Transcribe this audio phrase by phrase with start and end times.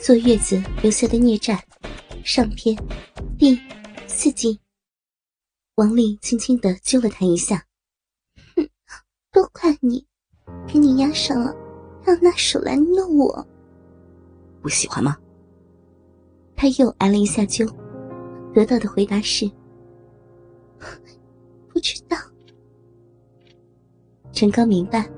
[0.00, 1.62] 坐月子留下的孽债，
[2.24, 2.76] 上篇
[3.36, 3.58] 第
[4.06, 4.58] 四集。
[5.74, 7.64] 王丽轻轻的揪了他一下，
[8.56, 8.68] 哼，
[9.32, 10.06] 都怪你，
[10.66, 11.54] 给你压上了，
[12.06, 13.46] 要拿手来弄我。
[14.62, 15.16] 不喜欢吗？
[16.56, 17.66] 他又挨了一下揪，
[18.54, 19.50] 得到的回答是：
[21.68, 22.16] 不知道。
[24.32, 25.08] 陈刚明白，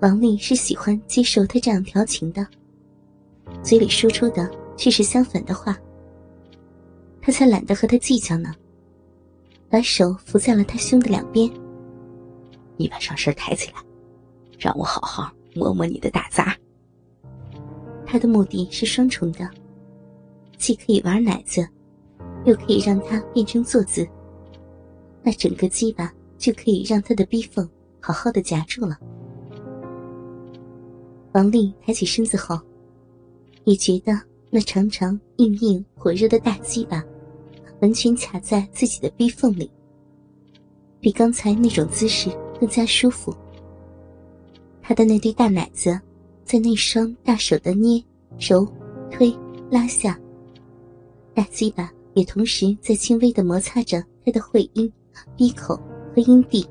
[0.00, 2.46] 王丽是喜欢接受他这样调情的。
[3.62, 5.78] 嘴里说出的却是相反的话，
[7.20, 8.52] 他才懒得和他计较呢。
[9.70, 11.50] 把手扶在了他胸的两边，
[12.76, 13.76] 你把上身抬起来，
[14.58, 16.54] 让我好好摸摸你的大杂。
[18.04, 19.48] 他的目的是双重的，
[20.58, 21.66] 既可以玩奶子，
[22.44, 24.06] 又可以让他变成坐姿。
[25.22, 27.66] 那整个鸡巴就可以让他的逼缝
[28.00, 28.98] 好好的夹住了。
[31.32, 32.60] 王丽抬起身子后。
[33.64, 34.12] 也觉得
[34.50, 37.02] 那长长、硬硬、火热的大鸡巴，
[37.80, 39.70] 完全卡在自己的逼缝里，
[41.00, 43.34] 比刚才那种姿势更加舒服。
[44.82, 45.98] 他的那对大奶子，
[46.44, 48.02] 在那双大手的捏、
[48.38, 48.66] 揉、
[49.10, 49.32] 推、
[49.70, 50.18] 拉下，
[51.34, 54.92] 大鸡巴也同时在轻微的摩擦着他的会阴、
[55.36, 55.76] 鼻口
[56.14, 56.66] 和阴蒂，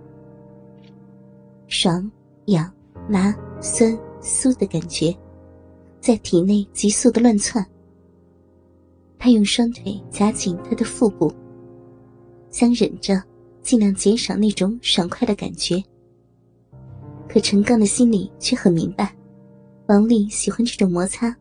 [1.67, 2.11] 爽、
[2.45, 2.71] 痒、
[3.09, 5.15] 麻、酸、酥的感觉。
[6.01, 7.63] 在体内急速的乱窜，
[9.19, 11.31] 他用双腿夹紧他的腹部，
[12.49, 13.21] 想忍着，
[13.61, 15.81] 尽量减少那种爽快的感觉。
[17.29, 19.15] 可陈刚的心里却很明白，
[19.89, 21.33] 王丽喜欢这种摩擦，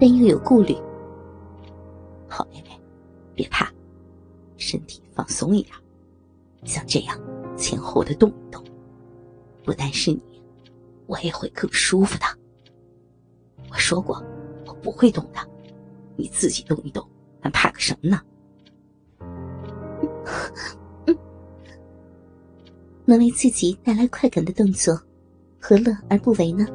[0.00, 0.74] 但又有顾虑。
[2.26, 2.70] 好妹妹，
[3.34, 3.70] 别怕，
[4.56, 5.74] 身体放松一点，
[6.64, 7.20] 像这样
[7.58, 8.64] 前后的动一动，
[9.62, 10.20] 不但是你，
[11.06, 12.24] 我也会更舒服的。
[13.72, 14.22] 我说过，
[14.66, 15.40] 我不会动的，
[16.14, 17.02] 你自己动一动，
[17.40, 18.20] 还怕个什么呢？
[23.06, 25.00] 能为自己带来快感的动作，
[25.58, 26.66] 何乐而不为呢？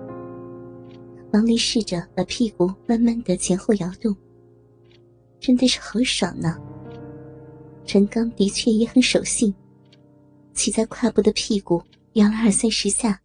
[1.34, 4.16] 王丽试着把屁股慢慢的前后摇动，
[5.40, 6.58] 真的是好爽呢。
[7.86, 9.54] 陈刚的确也很守信，
[10.56, 11.84] 骑在胯部的屁股
[12.14, 13.22] 摇了二三十下，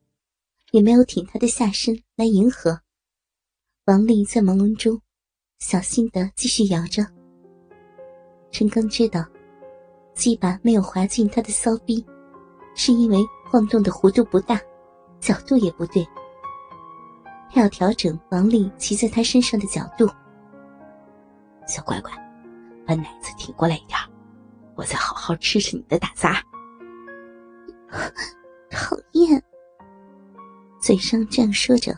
[0.73, 2.79] 也没有挺他的下身来迎合。
[3.87, 4.97] 王丽在朦胧中，
[5.59, 7.05] 小心的继续摇着。
[8.53, 9.27] 陈刚知道，
[10.15, 12.07] 鸡巴没有滑进他的骚逼，
[12.77, 13.19] 是因为
[13.51, 14.61] 晃动的弧度不大，
[15.19, 16.07] 角度也不对。
[17.51, 20.09] 他要调整王丽骑在他身上的角度。
[21.67, 22.13] 小乖乖，
[22.87, 23.99] 把奶子挺过来一点，
[24.77, 26.41] 我再好好吃吃你的大杂。
[28.71, 29.43] 讨厌，
[30.81, 31.93] 嘴上这样说着。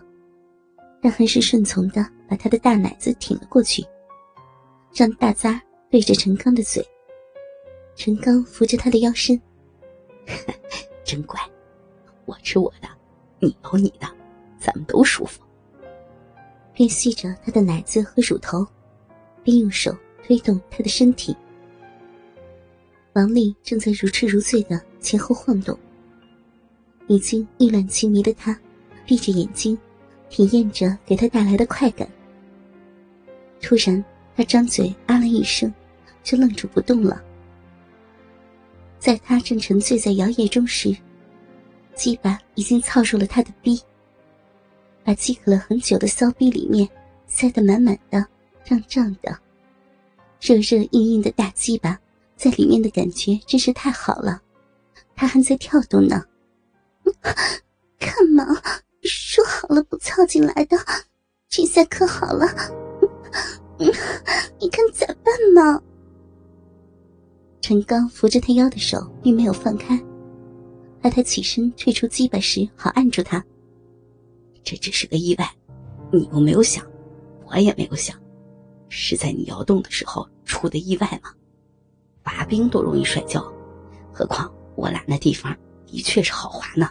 [1.04, 3.84] 但还是顺从的把他的大奶子挺了过去，
[4.94, 5.60] 让大咂
[5.90, 6.82] 对着陈刚的嘴。
[7.94, 9.38] 陈刚扶着他的腰身，
[11.04, 11.38] 真乖，
[12.24, 12.88] 我吃我的，
[13.38, 14.08] 你揉你的，
[14.58, 15.42] 咱们都舒服。
[16.72, 18.66] 便吸着他的奶子和乳头，
[19.42, 19.94] 边用手
[20.26, 21.36] 推动他的身体。
[23.12, 25.78] 王丽正在如痴如醉的前后晃动，
[27.08, 28.58] 已经意乱情迷的他，
[29.04, 29.78] 闭着眼睛。
[30.34, 32.08] 体验着给他带来的快感。
[33.62, 34.04] 突然，
[34.36, 35.72] 他张嘴啊了一声，
[36.24, 37.22] 就愣住不动了。
[38.98, 40.92] 在他正沉醉在摇曳中时，
[41.94, 43.80] 鸡巴已经操入了他的逼，
[45.04, 46.88] 把饥渴了很久的骚逼里面
[47.28, 48.26] 塞得满满的、
[48.64, 49.38] 胀胀的。
[50.40, 51.96] 热热硬硬的大鸡巴
[52.34, 54.42] 在里面的感觉真是太好了，
[55.14, 56.24] 他还在跳动呢。
[58.00, 58.44] 干嘛？
[59.08, 60.76] 说好了不操进来的，
[61.48, 62.46] 这下可好了。
[64.58, 65.82] 你看咋办嘛？
[67.60, 69.98] 陈刚扶着他腰的手并没有放开，
[71.00, 73.44] 待他起身退出鸡巴时，好按住他。
[74.62, 75.50] 这只是个意外，
[76.12, 76.86] 你又没有想，
[77.46, 78.18] 我也没有想，
[78.88, 81.30] 是在你摇动的时候出的意外吗？
[82.22, 83.42] 滑冰都容易摔跤，
[84.12, 85.54] 何况我俩那地方
[85.86, 86.90] 的确是好滑呢，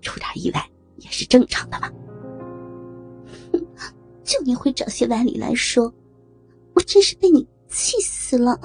[0.00, 0.64] 出点意外。
[1.00, 1.90] 也是正常的嘛。
[4.22, 5.92] 就你会找些歪理来说，
[6.74, 8.58] 我真是被你气死了。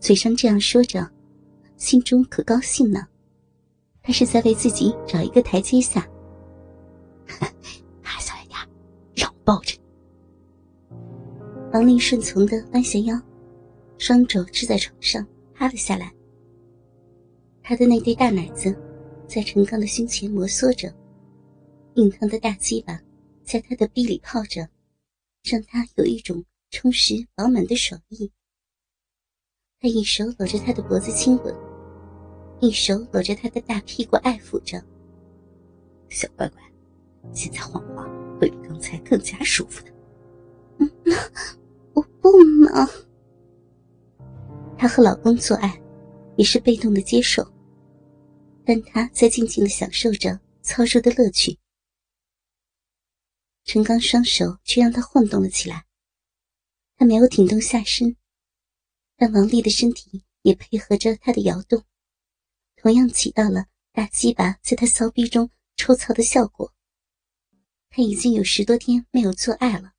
[0.00, 1.08] 嘴上这样说着，
[1.76, 3.06] 心中可高兴呢。
[4.02, 6.06] 他是在为自己找一个台阶下。
[8.02, 8.58] 还小一点，
[9.14, 9.76] 让我抱着。
[11.72, 13.20] 王丽顺从的弯下腰，
[13.98, 16.12] 双肘支在床上，趴了下来。
[17.62, 18.76] 他的那对大奶子。
[19.26, 20.92] 在陈刚的胸前摩挲着，
[21.94, 23.00] 硬烫的大鸡巴
[23.44, 24.68] 在他的逼里泡着，
[25.42, 28.30] 让他有一种充实饱满的爽意。
[29.80, 31.54] 他一手搂着他的脖子亲吻，
[32.60, 34.82] 一手搂着他的大屁股爱抚着。
[36.08, 36.62] 小乖乖，
[37.32, 38.08] 现在晃晃
[38.38, 39.92] 会比刚才更加舒服的。
[40.78, 40.90] 嗯，
[41.94, 42.88] 我不能。
[44.78, 45.80] 她和老公做爱，
[46.36, 47.46] 也是被动的接受，
[48.66, 51.56] 但他在静静的享受着操作的乐趣。
[53.64, 55.86] 陈刚双手却让他晃动了起来，
[56.96, 58.16] 他没有挺动下身。
[59.16, 61.84] 但王丽的身体也配合着他的摇动，
[62.74, 66.74] 同样起到了大鸡巴在他骚逼中抽操的效果。
[67.88, 69.92] 他已经有十多天没有做爱了，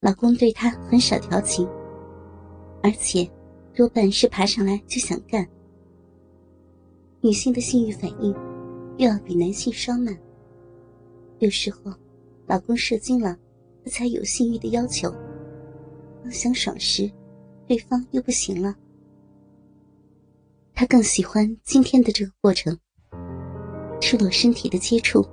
[0.00, 1.66] 老公对他很少调情，
[2.82, 3.24] 而且
[3.74, 5.48] 多半是爬上来就想干。
[7.26, 8.32] 女性的性欲反应
[8.98, 10.16] 又要比男性稍慢，
[11.40, 11.92] 有时候
[12.46, 13.36] 老公射精了，
[13.84, 15.12] 他才有性欲的要求。
[16.22, 17.10] 当想爽时。
[17.66, 18.76] 对方又不行了，
[20.72, 22.78] 他更喜欢今天的这个过程。
[24.00, 25.26] 赤裸身体的接触，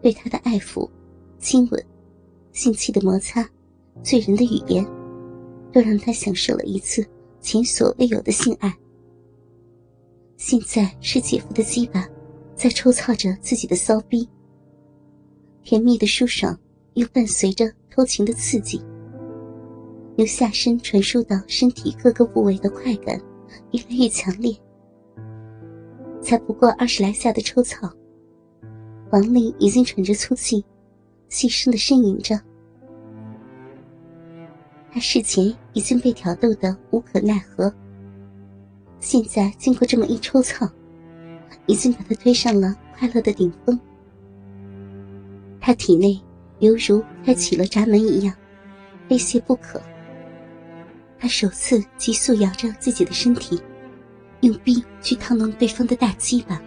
[0.00, 0.88] 对他的爱抚、
[1.38, 1.86] 亲吻、
[2.52, 3.46] 性器的摩擦、
[4.02, 4.82] 醉人的语言，
[5.70, 7.06] 都让他享受了一次
[7.42, 8.74] 前所未有的性爱。
[10.38, 12.08] 现在是姐夫的鸡巴
[12.54, 14.26] 在抽操着自己的骚逼，
[15.64, 16.56] 甜蜜的舒爽
[16.94, 18.80] 又伴随着偷情的刺激。
[20.16, 23.20] 由下身传输到身体各个部位的快感
[23.72, 24.56] 越来越强烈。
[26.22, 27.92] 才不过二十来下的抽草，
[29.10, 30.64] 王丽已经喘着粗气，
[31.28, 32.40] 细声的呻吟着。
[34.92, 37.72] 他事前已经被挑逗的无可奈何，
[39.00, 40.68] 现在经过这么一抽草，
[41.66, 43.78] 已经把他推上了快乐的顶峰。
[45.60, 46.20] 他体内
[46.60, 48.34] 犹如开启了闸门一样，
[49.08, 49.80] 非泄不可。
[51.18, 53.60] 他首次急速摇着自己的身体，
[54.40, 56.60] 用臂去烫弄对方的大鸡巴，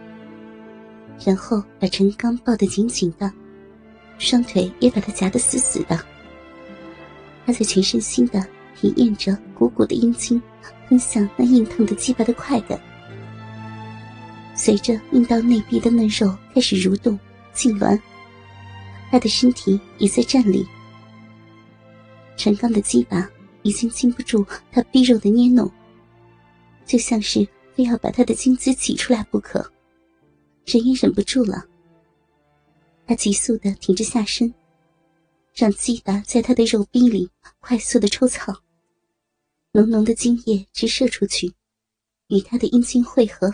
[1.25, 3.31] 然后把陈刚抱得紧紧的，
[4.17, 5.99] 双腿也把他夹得死死的。
[7.45, 8.45] 他在全身心的
[8.75, 10.41] 体验着鼓鼓的阴茎
[10.89, 12.81] 喷向那硬烫的鸡巴的快感。
[14.55, 17.19] 随着阴道内壁的嫩肉开始蠕动
[17.53, 18.01] 痉挛，
[19.11, 20.65] 他的身体也在站立。
[22.35, 23.29] 陈刚的鸡巴。
[23.63, 25.71] 已经禁不住他逼肉的捏弄，
[26.83, 29.59] 就像是非要把他的精子挤出来不可，
[30.65, 31.63] 人也忍不住了。
[33.05, 34.51] 他急速的挺着下身，
[35.53, 37.29] 让鸡巴在他的肉壁里
[37.59, 38.51] 快速的抽草，
[39.73, 41.53] 浓浓的精液直射出去，
[42.27, 43.50] 与他的阴茎汇合。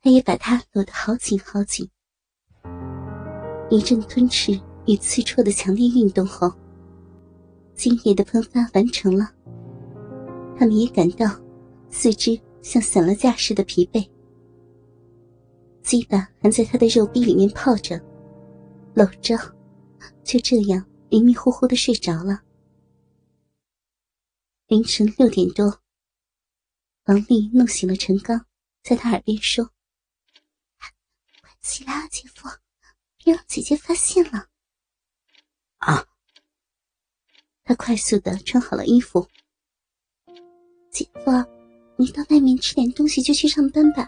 [0.00, 1.86] 他也把他搂得好紧好紧，
[3.68, 6.50] 一阵吞吃与刺戳的强烈运动后。
[7.74, 9.30] 精液的喷发完成了，
[10.58, 11.26] 他们也感到
[11.90, 14.08] 四肢像散了架似的疲惫。
[15.82, 18.00] 鸡巴还在他的肉壁里面泡着，
[18.94, 19.36] 搂着，
[20.24, 22.40] 就这样迷迷糊糊的睡着了。
[24.68, 25.80] 凌晨六点多，
[27.04, 28.46] 王丽弄醒了陈刚，
[28.82, 29.70] 在他耳边说
[31.40, 32.48] ：“快起来啊，姐夫，
[33.16, 34.48] 别让姐姐发现了。”
[35.78, 36.04] 啊。
[37.62, 39.28] 他快速的穿好了衣服。
[40.90, 41.30] 姐夫，
[41.96, 44.04] 你到外面吃点东西就去上班吧。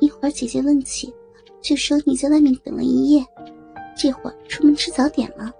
[0.00, 1.12] 一会儿姐姐问起，
[1.60, 3.22] 就说你在外面等了一夜，
[3.94, 5.52] 这会儿出门吃早点了。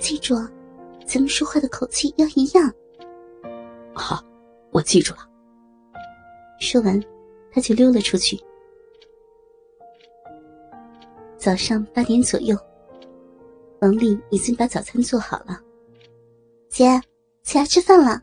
[0.00, 0.34] 记住，
[1.06, 2.74] 咱们说话的口气要一样。
[4.80, 5.28] 我记住了。
[6.58, 6.98] 说完，
[7.52, 8.40] 他就溜了出去。
[11.36, 12.56] 早上八点左右，
[13.82, 15.60] 王丽已经把早餐做好了。
[16.70, 16.98] 姐，
[17.42, 18.22] 起来吃饭了。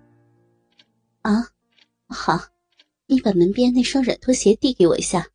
[1.22, 1.48] 啊，
[2.08, 2.40] 好，
[3.06, 5.28] 你把门边那双软拖鞋递给我一下。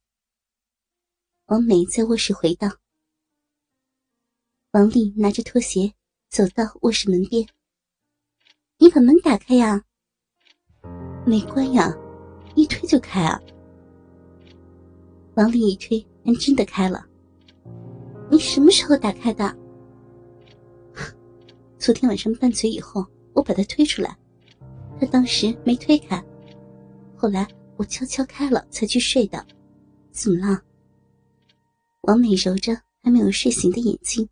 [1.46, 2.68] 王美在卧室回道。
[4.72, 5.92] 王丽拿着拖鞋
[6.30, 7.46] 走到卧室门边。
[8.78, 9.84] 你把门打开呀。
[11.24, 11.94] 没关呀，
[12.54, 13.40] 一推就开啊。
[15.34, 17.06] 王丽一推，还真的开了。
[18.30, 19.56] 你什么时候打开的？
[21.78, 24.16] 昨天晚上拌嘴以后，我把他推出来，
[24.98, 26.22] 他当时没推开，
[27.16, 29.44] 后来我悄悄开了才去睡的。
[30.10, 30.60] 怎么了？
[32.02, 34.28] 王美揉着还没有睡醒的眼睛，